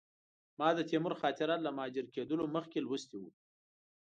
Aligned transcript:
ما 0.59 0.69
د 0.75 0.79
تیمور 0.89 1.13
خاطرات 1.21 1.59
له 1.63 1.71
مهاجر 1.77 2.05
کېدلو 2.15 2.43
مخکې 2.55 2.79
لوستي 2.81 3.17
وو. 3.19 3.29